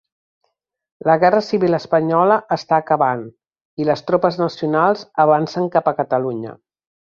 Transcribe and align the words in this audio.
La 1.09 1.17
Guerra 1.23 1.41
Civil 1.47 1.77
Espanyola 1.79 2.37
està 2.57 2.79
acabant, 2.79 3.23
i 3.83 3.89
les 3.91 4.03
tropes 4.09 4.41
nacionals 4.45 5.07
avancen 5.27 5.71
cap 5.79 5.93
a 5.93 5.97
Catalunya. 6.03 6.59